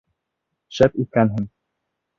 [0.79, 1.49] Шәп иткәнһең!